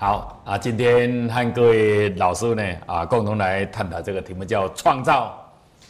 [0.00, 5.36] 好啊，今天和各位老师呢啊，共同来探讨这个题目，叫创造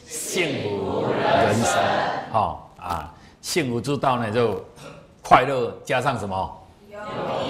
[0.06, 1.78] 幸福人生。
[2.30, 4.64] 好啊，幸福之道呢，就
[5.22, 6.66] 快乐加上什么？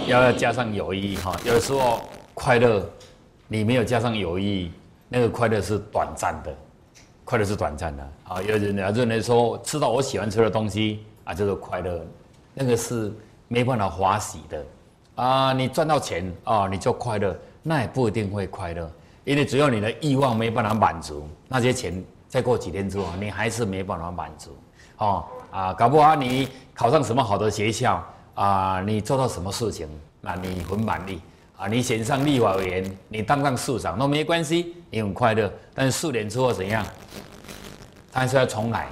[0.08, 1.32] 要要加上有意义哈。
[1.44, 2.00] 有时候
[2.34, 2.84] 快乐
[3.46, 4.72] 你没有加上有意义，
[5.08, 6.52] 那个快乐是短暂的，
[7.24, 8.42] 快乐是短暂的啊。
[8.42, 12.04] 有人认为说吃到我喜欢吃的东西啊，就是快乐，
[12.52, 13.12] 那个是
[13.46, 14.60] 没办法欢喜的。
[15.18, 18.88] 啊，你赚到钱啊，你就快乐，那也不一定会快乐，
[19.24, 24.56] 因为只要你的欲望没办法满足，那些钱再过几天之后，你还是没办法满足，
[24.98, 28.00] 哦啊，搞不好你考上什么好的学校
[28.34, 29.88] 啊，你做到什么事情，
[30.20, 31.20] 那你很满意。
[31.56, 36.86] 啊，你选上立法委员，你当上市长都没关系，你很快乐，但是四年之后怎样？
[38.12, 38.86] 还是要重来，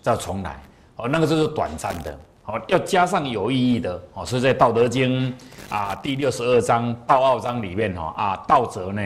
[0.00, 0.58] 再重来，
[0.96, 2.18] 哦，那个就是短暂的。
[2.50, 5.30] 哦，要加上有意义的哦，所以在《道德经》
[5.68, 9.02] 啊第六十二章《道傲章》里面哈啊，道则呢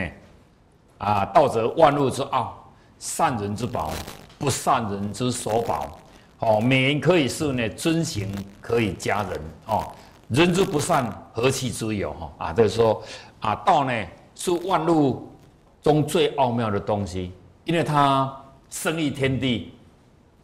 [0.97, 2.57] 啊，道则万物之奥，
[2.97, 3.91] 善人之宝，
[4.39, 5.99] 不善人之所宝。
[6.39, 8.27] 哦，美言可以是呢，尊行
[8.59, 9.39] 可以加人。
[9.67, 9.85] 哦，
[10.29, 12.11] 人之不善，何其之有？
[12.13, 13.01] 哈啊，就是说
[13.41, 13.91] 啊，道呢
[14.33, 15.29] 是万物
[15.83, 17.31] 中最奥妙的东西，
[17.63, 18.35] 因为它
[18.71, 19.71] 生育天地，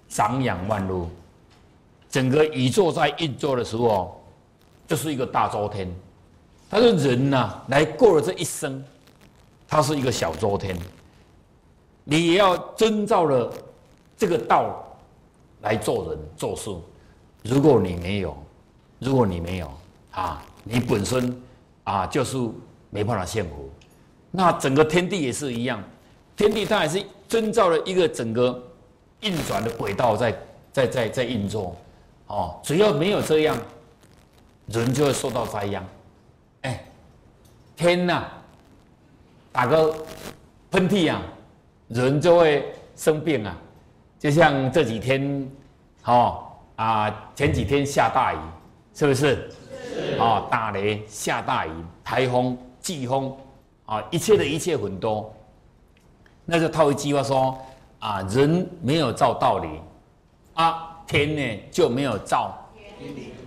[0.07, 1.09] 长养万物。
[2.11, 4.21] 整个宇宙在运作的时候，
[4.85, 5.89] 就是一个大周天。
[6.69, 8.83] 他说：“人呐，来过了这一生，
[9.67, 10.77] 他是一个小周天。
[12.03, 13.51] 你也要遵照了
[14.17, 14.83] 这个道
[15.61, 16.69] 来做人做事。
[17.43, 18.35] 如果你没有，
[18.99, 19.71] 如果你没有
[20.11, 21.41] 啊，你本身
[21.83, 22.37] 啊就是
[22.89, 23.69] 没办法幸福。
[24.31, 25.81] 那整个天地也是一样，
[26.35, 28.61] 天地它也是遵照了一个整个
[29.21, 30.37] 运转的轨道在
[30.73, 31.73] 在在在运作。”
[32.31, 33.57] 哦，只要没有这样，
[34.67, 35.83] 人就会受到灾殃。
[36.61, 36.81] 哎，
[37.75, 38.23] 天呐，
[39.51, 39.93] 打个
[40.71, 41.21] 喷嚏啊，
[41.89, 43.53] 人就会生病啊。
[44.17, 45.51] 就像这几天，
[46.05, 46.43] 哦
[46.77, 48.37] 啊，前几天下大雨，
[48.93, 49.51] 是不是？
[49.93, 50.17] 是。
[50.17, 53.35] 哦，打雷、下大雨、台风、季风，
[53.85, 55.33] 啊，一切的一切很多。
[56.45, 57.57] 那就套一句话说
[57.99, 59.81] 啊，人没有照道理
[60.53, 60.90] 啊。
[61.11, 62.57] 天呢就没有照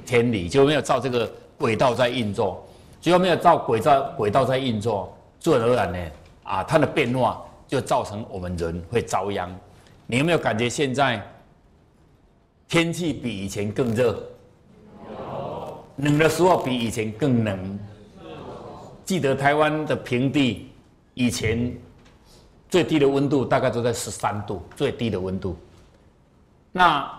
[0.04, 2.62] 天理，就没有照这个轨道在运作，
[3.00, 5.98] 只要没有照轨道轨道在运作，自然而然呢
[6.42, 9.50] 啊，它的变化就造成我们人会遭殃。
[10.06, 11.26] 你有没有感觉现在
[12.68, 14.22] 天气比以前更热？
[15.96, 17.78] 冷的时候比以前更冷。
[19.06, 20.68] 记得台湾的平地
[21.14, 21.74] 以前
[22.68, 25.56] 最低的温度大概都在十三度，最低的温度。
[26.72, 27.10] 那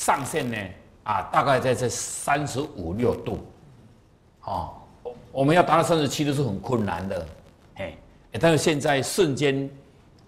[0.00, 0.56] 上限呢？
[1.04, 3.38] 啊，大概在这三十五六度，
[4.44, 4.70] 哦，
[5.30, 7.26] 我们要达到三十七度是很困难的，
[7.74, 7.94] 哎，
[8.40, 9.68] 但是现在瞬间，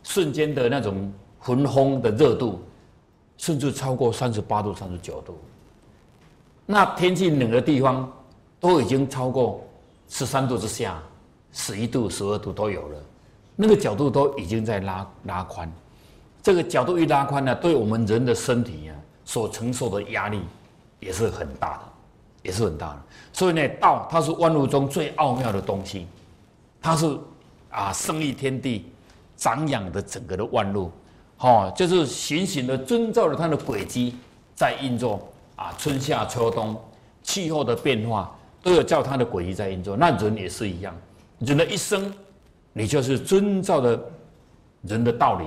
[0.03, 2.61] 瞬间的那种焚风的热度，
[3.39, 5.39] 甚至超过三十八度、三十九度。
[6.67, 8.13] 那天气冷的地方，
[8.61, 9.65] 都已经超过
[10.07, 11.03] 十三度之下，
[11.51, 13.03] 十一度、十二度都有了，
[13.57, 15.73] 那个角度都已经在拉拉宽，
[16.43, 18.95] 这个角度一拉宽呢，对我们人的身体呀。
[19.33, 20.43] 所承受的压力
[21.01, 21.81] 也是很大的，
[22.43, 23.03] 也是很大的。
[23.33, 26.07] 所以呢，道它是万物中最奥妙的东西，
[26.83, 27.19] 它是
[27.71, 28.93] 啊，生育天地，
[29.39, 30.93] 长养的整个的万物，
[31.39, 34.15] 哦，就是循循的遵照着它的轨迹
[34.55, 35.27] 在运作
[35.57, 35.73] 啊。
[35.79, 36.79] 春夏秋冬
[37.23, 39.97] 气候的变化都有照它的轨迹在运作。
[39.97, 40.95] 那人也是一样，
[41.39, 42.13] 人的一生，
[42.75, 43.99] 你就是遵照着
[44.83, 45.47] 人的道理，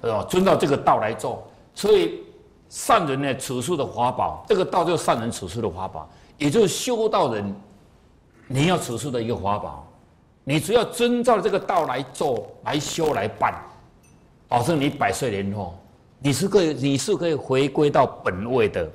[0.00, 2.26] 呃，遵照这个道来做，所以。
[2.68, 7.54] 善人呢，处事的法宝，这个道就是善人处事的法宝，也就是修道人
[8.46, 9.84] 你要处事的一个法宝。
[10.44, 13.54] 你只要遵照这个道来做、来修、来办，
[14.48, 15.78] 保证你百岁年后，
[16.20, 18.90] 你是可以，你是可以回归到本位的。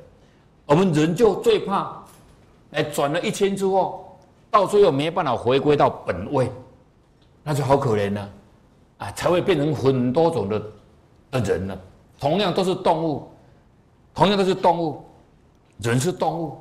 [0.65, 2.03] 我们人就最怕，
[2.71, 4.17] 哎，转了一圈之后，
[4.49, 6.51] 到最后没办法回归到本位，
[7.43, 8.29] 那就好可怜了，
[8.97, 10.61] 啊，才会变成很多种的
[11.31, 11.79] 的人了。
[12.19, 13.29] 同样都是动物。
[14.13, 15.03] 同样都是动物，
[15.79, 16.57] 人是动物，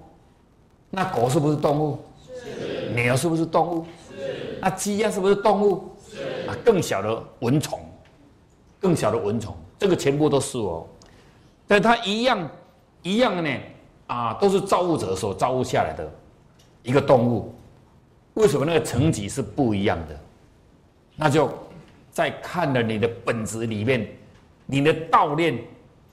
[0.88, 1.98] 那狗是不是动物？
[2.24, 2.90] 是。
[2.94, 3.86] 鸟是不是动物？
[4.10, 4.58] 是。
[4.60, 5.84] 那鸡鸭是不是动物？
[6.10, 6.48] 是。
[6.48, 7.78] 啊，更小的蚊虫，
[8.80, 10.86] 更小的蚊虫，这个全部都是哦。
[11.66, 12.50] 但它一样
[13.02, 13.60] 一样的呢，
[14.06, 16.10] 啊，都是造物者所造物下来的
[16.82, 17.54] 一个动物。
[18.34, 20.18] 为什么那个层级是不一样的？
[21.16, 21.52] 那就
[22.10, 24.08] 在看了你的本质里面，
[24.64, 25.62] 你的道念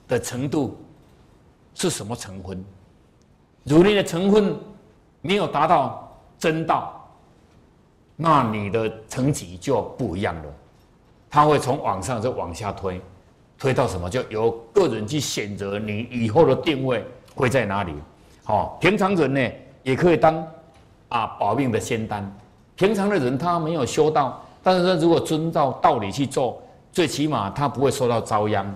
[0.06, 0.76] 的程度。
[1.80, 2.62] 是什么成分？
[3.64, 4.54] 如你的成分
[5.22, 7.08] 没有达到真道，
[8.16, 10.42] 那你的层级就不一样了。
[11.30, 13.00] 它会从往上就往下推，
[13.58, 14.10] 推到什么？
[14.10, 17.02] 就由个人去选择你以后的定位
[17.34, 17.94] 会在哪里。
[18.44, 19.50] 好，平常人呢
[19.82, 20.46] 也可以当
[21.08, 22.30] 啊保命的仙丹。
[22.76, 26.62] 平常的人他没有修道，但是他如果遵照道理去做，
[26.92, 28.66] 最起码他不会受到遭殃，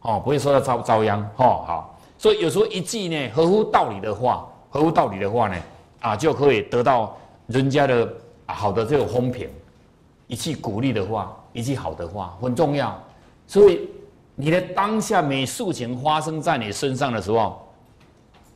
[0.00, 1.20] 哦，不会受到遭遭殃。
[1.36, 1.95] 哦，好，
[2.26, 5.56] 所以有时候一句呢合乎道理的话，合乎道理的话呢，
[6.00, 8.12] 啊就可以得到人家的
[8.46, 9.48] 好的这个风评，
[10.26, 11.32] 一句鼓励的话。
[11.52, 13.00] 一句好的话很重要，
[13.46, 13.88] 所以
[14.34, 17.64] 你的当下每事情发生在你身上的时候，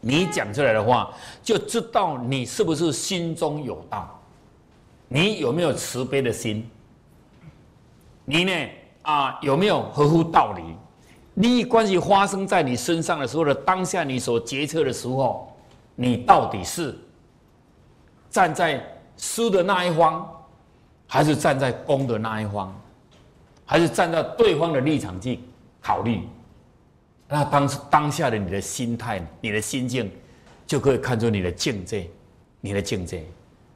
[0.01, 4.21] 你讲出来的话就知道你是不是心中有道，
[5.07, 6.69] 你有没有慈悲的心，
[8.25, 8.53] 你呢
[9.03, 10.63] 啊有没有合乎道理？
[11.41, 15.53] 利益关系发生在你身上的时候的当下，你所决策的时候，
[15.95, 16.97] 你到底是
[18.31, 18.85] 站在
[19.17, 20.29] 输的那一方，
[21.07, 22.75] 还是站在攻的那一方？
[23.65, 25.39] 还是站在对方的立场去
[25.81, 26.23] 考虑，
[27.29, 30.11] 那当当下的你的心态、你的心境，
[30.67, 32.11] 就可以看出你的境界、
[32.61, 33.25] 你的境界。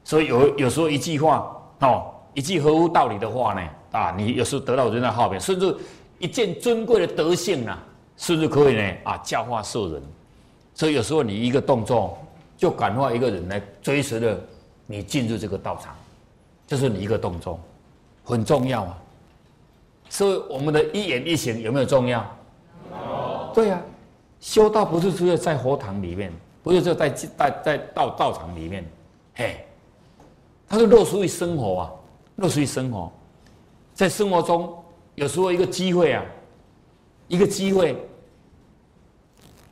[0.03, 3.61] 所以有有时候一句话哦，一句合乎道理的话呢，
[3.93, 5.73] 啊，你有时候得到人的好评，甚至
[6.19, 7.83] 一件尊贵的德性啊，
[8.17, 10.01] 甚至可以呢啊教化世人。
[10.73, 12.17] 所以有时候你一个动作，
[12.57, 14.39] 就感化一个人来追随着
[14.85, 15.95] 你进入这个道场，
[16.67, 17.59] 就是你一个动作，
[18.23, 18.97] 很重要啊。
[20.09, 22.25] 所以我们的一言一行有没有重要？
[23.53, 23.81] 对呀，
[24.39, 28.85] 修道不是只有在佛堂里面，不是只有在在在道道场里面，
[29.33, 29.65] 嘿，
[30.67, 31.91] 它是落实于生活啊，
[32.35, 33.11] 落实于生活，
[33.93, 34.77] 在生活中
[35.15, 36.23] 有时候一个机会啊，
[37.27, 37.97] 一个机会，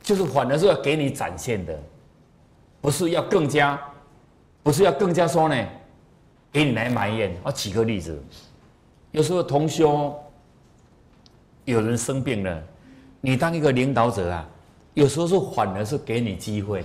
[0.01, 1.77] 就是反而是要给你展现的，
[2.81, 3.79] 不是要更加，
[4.63, 5.67] 不是要更加说呢，
[6.51, 7.35] 给你来埋怨。
[7.43, 8.21] 我举个例子，
[9.11, 10.13] 有时候同修。
[11.65, 12.61] 有人生病了，
[13.21, 14.45] 你当一个领导者啊，
[14.95, 16.83] 有时候是反而是给你机会。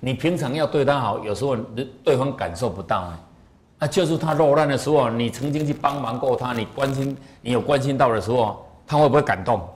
[0.00, 1.54] 你平常要对他好，有时候
[2.02, 3.20] 对方感受不到啊。
[3.80, 9.66] 那就是他落难的时候，你曾经去帮忙过他，你关心，你有关心到的时候，他会不会感动？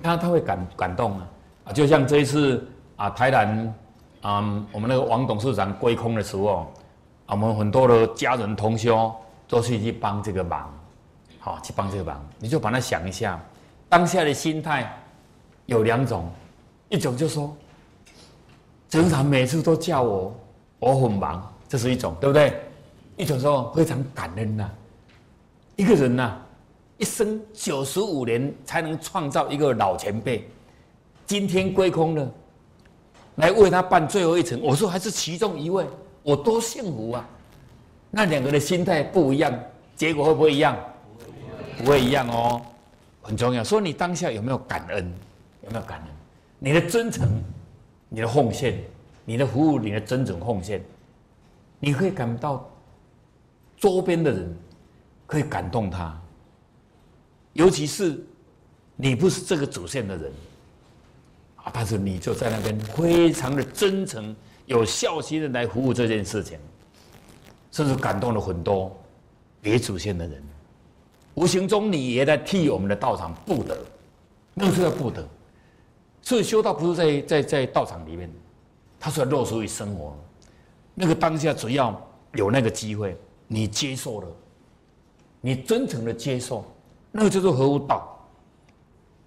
[0.00, 1.26] 他他会感感动啊！
[1.64, 2.64] 啊，就像这一次
[2.96, 3.74] 啊，台南
[4.20, 6.72] 啊，我们那个王董事长归空的时候，
[7.26, 9.12] 啊，我们很多的家人同修
[9.48, 10.72] 都是去帮这个忙。
[11.40, 13.40] 好，去帮这个忙，你就把它想一下，
[13.88, 14.96] 当下的心态
[15.66, 16.30] 有两种，
[16.88, 17.52] 一种就说，
[18.88, 20.32] 经常每次都叫我，
[20.78, 22.60] 我很忙，这是一种，对不对？
[23.16, 24.70] 一种说非常感恩呐，
[25.76, 26.36] 一个人呐，
[26.98, 30.48] 一生九十五年才能创造一个老前辈，
[31.26, 32.32] 今天归空了，
[33.36, 35.86] 来为他办最后一程，我说还是其中一位，
[36.22, 37.28] 我多幸福啊！
[38.10, 39.52] 那两个人的心态不一样，
[39.96, 40.76] 结果会不会一样？
[41.78, 42.60] 不会一样哦，
[43.22, 43.64] 很重要。
[43.64, 45.12] 说你当下有没有感恩？
[45.62, 46.08] 有没有感恩？
[46.58, 47.42] 你的真诚，
[48.08, 48.78] 你的奉献，
[49.24, 50.82] 你的服务，你的真诚奉献，
[51.80, 52.68] 你会感到
[53.82, 54.56] 周边的人
[55.26, 56.16] 可以感动他。
[57.52, 58.24] 尤其是
[58.94, 60.32] 你不是这个主线的人
[61.56, 64.36] 啊，但是你就在那边非常的真诚、
[64.66, 66.56] 有孝心的来服务这件事情，
[67.72, 68.96] 甚至感动了很多
[69.60, 70.40] 别主线的人。
[71.34, 73.76] 无形中，你也在替我们的道场布德，
[74.54, 75.26] 那是要布德。
[76.22, 78.30] 所以修道不是在在在道场里面，
[79.00, 80.16] 它是要落实于生活。
[80.94, 82.00] 那个当下，只要
[82.34, 84.28] 有那个机会，你接受了，
[85.40, 86.64] 你真诚的接受，
[87.10, 88.08] 那个就是合乎道。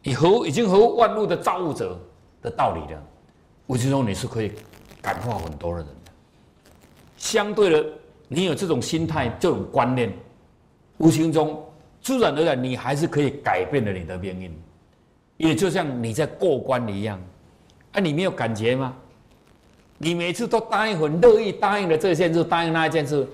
[0.02, 2.00] 你合已经合乎万物的造物者
[2.42, 3.04] 的道理了。
[3.68, 4.52] 无形中，你是可以
[5.02, 6.12] 感化很多的人的。
[7.18, 7.86] 相对的，
[8.28, 10.14] 你有这种心态、这种观念，
[10.98, 11.64] 无形中。
[12.02, 14.56] 自然而然，你还是可以改变了你的命运，
[15.38, 17.20] 也就像你在过关一样，
[17.94, 18.96] 啊，你没有感觉吗？
[19.98, 23.28] 你每次都答应很乐意答应了这件事，答应那一件事，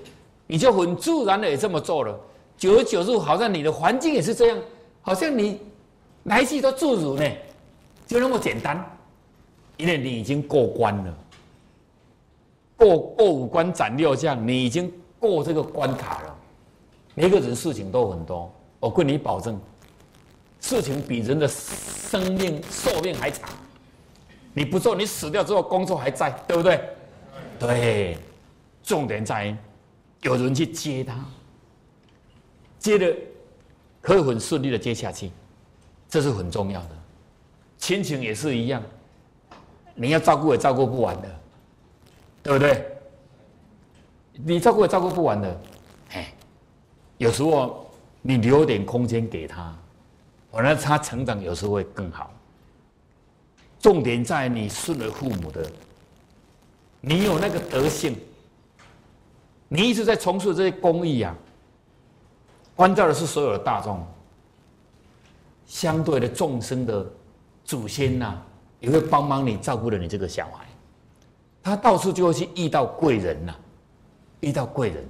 [0.52, 2.14] 你就很自然的也这么做了。
[2.58, 4.58] 久而久之，好像你的环境也是这样，
[5.00, 5.58] 好像你
[6.24, 7.24] 来去都自如呢，
[8.06, 8.84] 就那么简单，
[9.78, 11.14] 因为你已经过关了，
[12.76, 16.36] 过过五关斩六将，你已经过这个关卡了。
[17.14, 18.52] 每个人事情都很多。
[18.78, 19.58] 我跟你保证，
[20.60, 23.48] 事情比人的生命寿命还长。
[24.52, 26.78] 你不做，你死掉之后，工作还在，对不对？
[27.58, 28.18] 对，
[28.82, 29.56] 重点在于
[30.22, 31.24] 有人去接他，
[32.78, 33.14] 接的
[34.00, 35.30] 可以很顺利的接下去，
[36.08, 36.88] 这是很重要的。
[37.76, 38.82] 亲情也是一样，
[39.94, 41.40] 你要照顾也照顾不完的，
[42.42, 42.86] 对不对？
[44.34, 45.60] 你照顾也照顾不完的，
[46.10, 46.32] 哎
[47.18, 47.90] 有时候
[48.22, 49.76] 你留点空间给他，
[50.50, 52.32] 反而他成长有时候会更好。
[53.80, 55.68] 重点在你顺了父母的，
[57.00, 58.16] 你有那个德性，
[59.74, 61.34] 你一直在从事这些公益啊，
[62.76, 64.06] 关照的是所有的大众，
[65.64, 67.10] 相对的众生的
[67.64, 68.36] 祖先呐，
[68.80, 70.66] 也会帮忙你照顾了你这个小孩，
[71.62, 73.54] 他到处就会去遇到贵人呐，
[74.40, 75.02] 遇到贵人。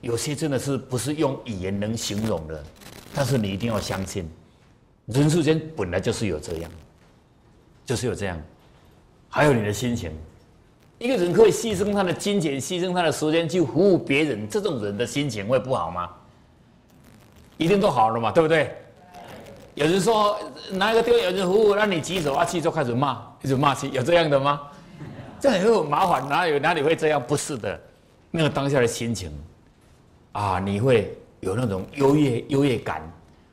[0.00, 2.64] 有些真的是不是用语言能形容的，
[3.14, 4.26] 但是你一定要相信，
[5.04, 6.70] 人世间本来就是有这样，
[7.84, 8.40] 就是有这样，
[9.28, 10.10] 还有你的心情，
[10.98, 16.08] 一个人可以牺牲他的金钱，牺牲他的时间去服务别人，这种人的心情会不好吗？
[17.58, 18.74] 一定都好了嘛，对不对？
[19.74, 20.38] 有人说
[20.72, 24.62] 哪一个地方有人服务，让你举手啊气就开始骂，一直骂气，有这样的吗？
[25.38, 27.22] 这样很麻烦，哪有哪里会这样？
[27.22, 27.78] 不是的，
[28.30, 29.30] 那个当下的心情。
[30.32, 33.02] 啊，你会有那种优越优越感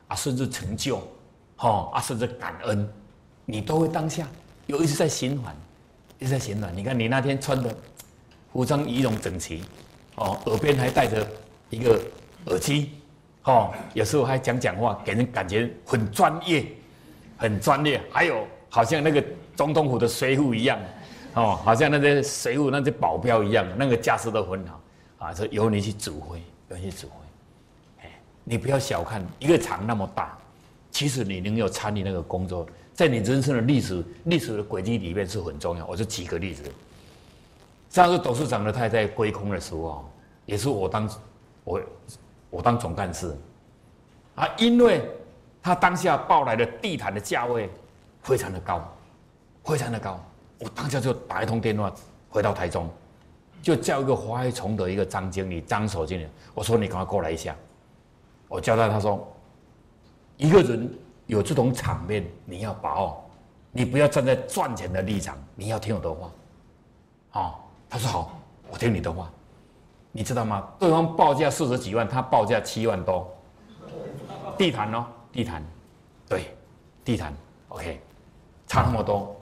[0.08, 1.00] 啊，甚至成就，
[1.56, 2.88] 哈啊，甚至感恩，
[3.44, 4.26] 你都会当下
[4.66, 5.54] 有一直在循环，
[6.24, 6.74] 一直在循环。
[6.74, 7.76] 你看你那天穿的
[8.50, 9.62] 服装仪容整齐，
[10.14, 11.26] 哦，耳边还戴着
[11.68, 12.00] 一个
[12.46, 12.92] 耳机，
[13.42, 16.64] 哦，有时候还讲讲话，给人感觉很专业，
[17.36, 18.00] 很专业。
[18.10, 19.22] 还有好像那个
[19.54, 20.78] 总统府的随扈一样，
[21.34, 24.80] 哦，好像那些随扈那些保镖一样，那个架势都很好，
[25.18, 26.40] 啊，这由你去指挥。
[26.70, 28.10] 有些指挥，哎，
[28.44, 30.38] 你不要小看一个厂那么大，
[30.90, 35.84] 其实你能有参与那个工作，在你人生的历史历史的轨迹里面是很重要。
[35.86, 36.62] 我就举个例子，
[37.90, 40.08] 上次董事长的太太归空的时候，
[40.46, 41.10] 也是我当
[41.64, 41.80] 我
[42.50, 43.36] 我当总干事，
[44.36, 45.06] 啊，因为
[45.60, 47.68] 他当下报来的地毯的价位
[48.22, 48.96] 非常的高，
[49.64, 50.24] 非常的高，
[50.58, 51.92] 我当下就打一通电话
[52.30, 52.88] 回到台中。
[53.62, 57.56] 就叫一个华海崇的一个张经理、张守经理，我说你赶快过来一下。
[58.46, 59.26] 我交代他说，
[60.36, 63.24] 一个人有这种场面，你要把握，
[63.72, 66.30] 你不要站在赚钱的立场，你要听我的话。
[67.32, 67.54] 哦，
[67.88, 68.40] 他说好，
[68.70, 69.30] 我听你的话。
[70.16, 70.68] 你知道吗？
[70.78, 73.28] 对方报价四十几万，他报价七万多。
[74.56, 75.60] 地毯哦，地毯，
[76.28, 76.54] 对，
[77.04, 77.34] 地毯
[77.68, 78.00] ，OK，
[78.68, 79.34] 差那么多，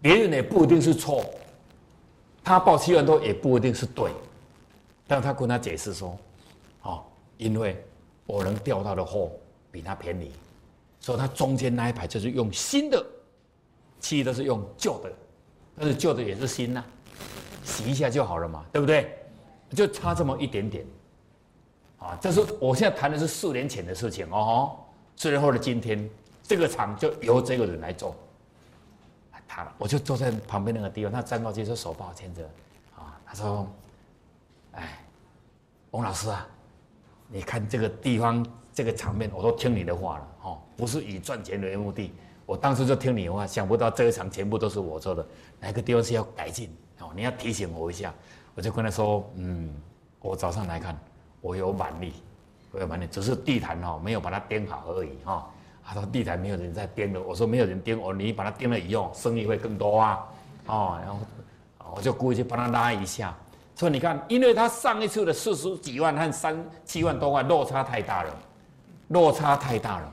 [0.00, 1.24] 别人也不一定是错。
[2.44, 4.12] 他报七万多也不一定是对，
[5.08, 6.16] 但他跟他解释说
[6.82, 7.02] ：“哦，
[7.36, 7.84] 因为
[8.26, 9.32] 我能调到的货
[9.72, 10.30] 比他便宜，
[11.00, 13.04] 所以他中间那一排就是用新的，
[14.00, 15.12] 其余都是用旧的，
[15.76, 16.84] 但是旧的也是新呐，
[17.64, 19.14] 洗一下就好了嘛，对不对？
[19.74, 20.84] 就差这么一点点，
[21.98, 24.76] 啊，这是我现在谈的是四年前的事情哦，
[25.16, 26.08] 四年后的今天，
[26.42, 28.16] 这个厂就由这个人来做。”
[29.50, 32.42] 他，我就坐在旁边那个地方，他站过去说手抱牵着，
[32.96, 33.66] 啊，他说，
[34.72, 35.02] 哎，
[35.90, 36.46] 翁老师啊，
[37.28, 42.12] 你看这个地方这个场面，我都听你的话了，哦，不是以赚钱为目的，
[42.46, 45.26] 我当时就听你的话，想不到这一场全部都是我做的，
[45.60, 48.12] 哪个地方是要改进，哦，你要提醒我一下，
[48.54, 49.74] 我就跟他说，嗯，
[50.20, 50.98] 我早上来看，
[51.40, 52.14] 我有满力，
[52.72, 55.48] 我有满力，只是地毯哦没有把它钉好而已，哈。
[55.90, 60.26] 他说地毯没有人在盯了，我说没有人盯，我你把它盯了以后，生意会更多啊，
[60.66, 61.18] 哦，然后
[61.96, 63.34] 我就故意去帮他拉一下。
[63.78, 68.36] 所以你看，因为他上一次的四十几万和三七万多万落差太大了，
[69.08, 70.12] 落差太大了，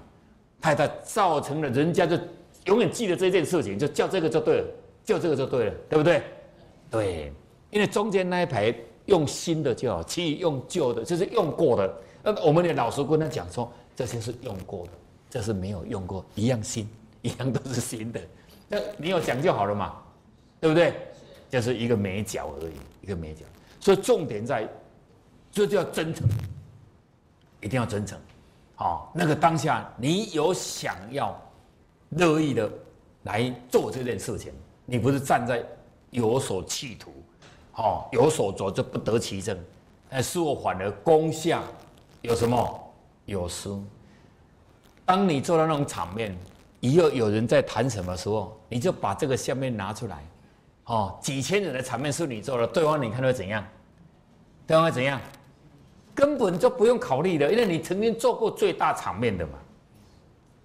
[0.62, 2.16] 太大造成了人家就
[2.66, 4.68] 永远记得这件事情，就叫这个就对了，
[5.04, 6.22] 叫这个就对了，对不对？
[6.92, 7.34] 对，
[7.72, 8.72] 因为中间那一排
[9.08, 11.92] 用新的就好，其余用旧的，就是用过的。
[12.22, 14.92] 那我们的老师跟他讲说，这些是用过的。
[15.28, 16.88] 这是没有用过，一样新，
[17.24, 18.22] 一样都是新的。
[18.70, 19.96] 那你有讲就好了嘛，
[20.62, 20.94] 对不对？
[21.56, 23.46] 就是一个美角而已，一个美角。
[23.80, 24.68] 所以重点在，
[25.54, 26.28] 这就要真诚，
[27.62, 28.20] 一定要真诚。
[28.76, 31.34] 好，那个当下你有想要
[32.10, 32.70] 乐意的
[33.24, 34.52] 来做这件事情，
[34.86, 35.64] 你不是站在
[36.10, 37.14] 有所企图，
[37.72, 39.58] 好有所着就不得其正，
[40.10, 41.64] 但是我反而攻下
[42.22, 42.94] 有什么
[43.24, 43.70] 有失。
[45.06, 46.38] 当你做到那种场面，
[46.82, 50.22] 以后有人在谈什么时候，你就把这个下面拿出来，
[50.86, 53.66] 哦，几千人的场面是你做的，对方你看会怎样？
[54.68, 55.20] 对方会怎样？
[56.14, 59.54] 根本就不用考虑的，因为你曾经做过最大场面的嘛。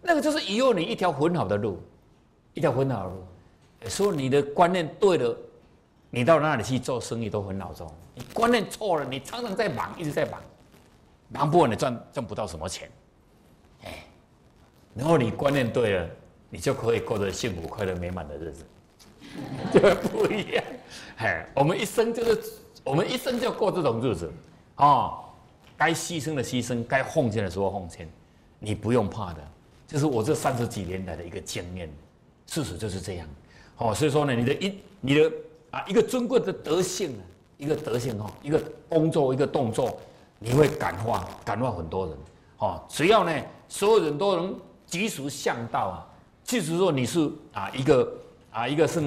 [0.02, 1.82] 那个就是以后你一条很好的路，
[2.54, 3.24] 一条很好的路。
[3.88, 5.36] 说你的观念对了，
[6.10, 7.92] 你到那里去做生意都很好做。
[8.14, 10.40] 你观念错了，你常常在忙，一直在忙，
[11.28, 12.90] 忙不完你赚赚不到什么钱。
[13.84, 14.04] 哎
[14.94, 16.08] 然后你观念对了，
[16.50, 18.64] 你就可以过着幸福、快乐、美满的日子，
[19.72, 20.64] 就不一样。
[21.18, 22.40] 哎，我们一生就是，
[22.82, 24.32] 我们一生就过这种日子，
[24.76, 25.18] 哦，
[25.76, 28.08] 该牺牲的牺牲，该奉献的时候奉献，
[28.58, 29.40] 你不用怕的。
[29.86, 31.90] 这是我这三十几年来的一个经验，
[32.46, 33.28] 事实就是这样。
[33.76, 35.32] 哦，所以说呢，你的一你的
[35.70, 37.22] 啊一个尊贵的德性啊，
[37.58, 39.98] 一个德性哦，一个工作一个动作，
[40.38, 42.16] 你会感化感化很多人。
[42.58, 43.32] 哦，只要呢
[43.68, 46.06] 所有人都能及时向道啊，
[46.44, 48.12] 即使说你是啊一个
[48.50, 49.00] 啊一个是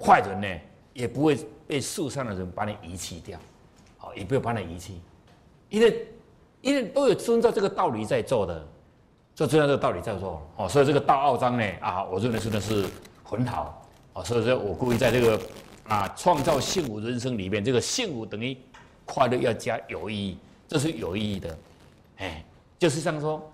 [0.00, 0.60] 坏人呢，
[0.92, 3.38] 也不会被树上的人把你遗弃掉。
[3.98, 5.00] 好，也不会把你遗弃。
[5.68, 6.06] 因为，
[6.60, 8.66] 因为都有遵照这个道理在做的，
[9.34, 10.68] 就遵照这个道理在做哦。
[10.68, 12.86] 所以这个道奥章呢，啊，我认为真的是
[13.24, 14.24] 很好哦。
[14.24, 15.40] 所以说我故意在这个
[15.88, 18.56] 啊创造幸福人生里面，这个幸福等于
[19.04, 21.58] 快乐要加有意义，这是有意义的。
[22.18, 22.44] 哎，
[22.78, 23.50] 就是像说，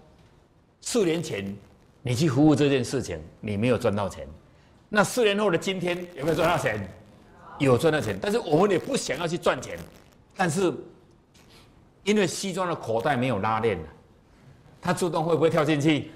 [0.80, 1.56] 四年前
[2.02, 4.26] 你去服务这件事情，你没有赚到钱，
[4.94, 6.86] 那四年后的今天有没有赚到钱？
[7.58, 9.78] 有赚到钱，但是我们也不想要去赚钱，
[10.36, 10.72] 但是。
[12.04, 13.84] 因为西装的口袋没有拉链了，
[14.80, 16.10] 他自动会不会跳进去？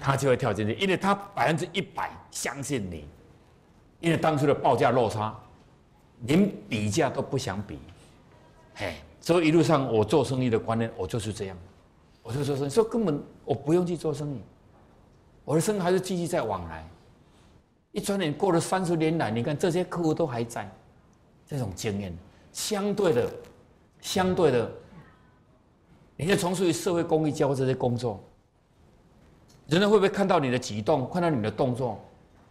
[0.00, 3.06] 他就会跳进去，因为他百分之一百相信你。
[4.00, 5.38] 因为当初的报价落差，
[6.20, 7.78] 连比价都不想比，
[8.74, 11.58] 嘿，所以一路上我做生意的观念，我就是这样，
[12.22, 14.40] 我就做生意，说根本我不用去做生意，
[15.44, 16.88] 我的生意还是继续在往来。
[17.92, 20.70] 一转眼过了三十年来，你看这些客户都还在，
[21.46, 22.12] 这种经验，
[22.52, 23.30] 相对的，
[24.00, 24.70] 相对的。
[26.16, 28.22] 你在从事于社会公益、教这些工作，
[29.66, 32.00] 人家会不会看到你的举动，看到你的动作，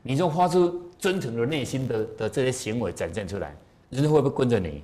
[0.04, 3.56] 你就发出真诚的内心的的这些行为展现出来，
[3.90, 4.84] 人家会不会跟着你？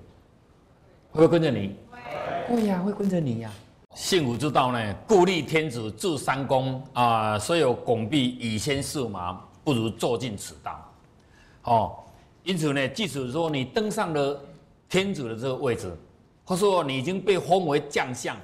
[1.11, 1.75] 会不会跟着你？
[2.47, 3.51] 会呀，会跟着你呀。
[3.93, 10.93] 幸福之道呢，故立天子治三公啊，所有拱璧以先驷马，不如坐进此道。
[11.63, 11.97] 哦，
[12.45, 14.41] 因此呢，即使说你登上了
[14.87, 15.93] 天子的这个位置，
[16.45, 18.37] 或者说你已经被封为将相。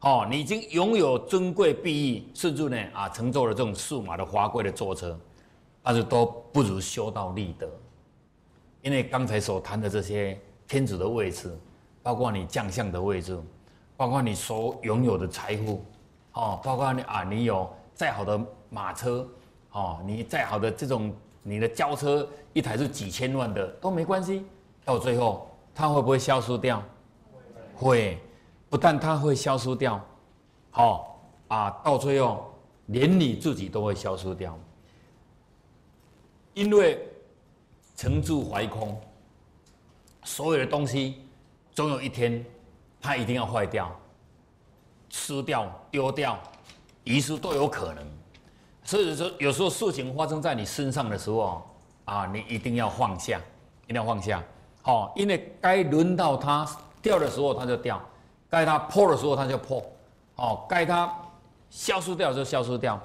[0.00, 5.18] 哦，你已经拥有尊贵碧玉，甚至呢啊，乘坐了这种数码的华贵的坐车，
[5.82, 7.66] 但是都不如修道立德。
[8.82, 11.58] 因为刚才所谈的这些天子的位置，
[12.02, 13.40] 包括你将相的位置，
[13.96, 15.82] 包括你所拥有的财富，
[16.34, 19.26] 哦，包括你啊，你有再好的马车，
[19.72, 24.44] 哦，你再好的这种你的轿车，一台是几千万的都没关系，
[24.84, 26.82] 到最后它会不会消失掉？
[27.74, 28.18] 会。
[28.68, 30.00] 不但它会消失掉，
[30.70, 32.54] 好啊，到最后
[32.86, 34.56] 连你自己都会消失掉，
[36.54, 37.04] 因为
[37.96, 38.96] 沉住怀空，
[40.22, 41.26] 所有的东西
[41.74, 42.46] 总有一天
[43.00, 43.90] 它一定要坏掉、
[45.08, 46.38] 吃掉、丢掉、
[47.02, 48.06] 遗失都有可能。
[48.90, 51.62] 所以说，有时候事情发生在你身上的时候
[52.06, 53.40] 啊，你一定要放下，
[53.84, 54.42] 一定要放下，
[54.82, 56.68] 哦，因为该轮到它
[57.00, 58.02] 掉的时候，它就掉。
[58.48, 59.80] 该它破的时候，它就破；
[60.34, 61.08] 哦，该它
[61.70, 63.00] 消失掉就消失掉。